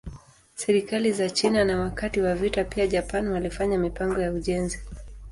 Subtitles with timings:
[0.55, 4.79] Serikali za China na wakati wa vita pia Japan walifanya mipango ya ujenzi.